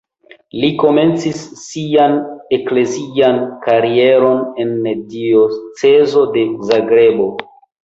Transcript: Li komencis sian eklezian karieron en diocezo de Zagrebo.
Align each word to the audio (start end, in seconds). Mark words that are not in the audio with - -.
Li 0.61 0.69
komencis 0.83 1.41
sian 1.63 2.15
eklezian 2.57 3.39
karieron 3.67 4.41
en 4.65 4.75
diocezo 5.15 6.27
de 6.39 6.49
Zagrebo. 6.75 7.33